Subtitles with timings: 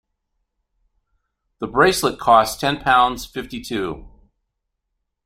[1.59, 4.09] The bracelet costs ten pounds fifty-two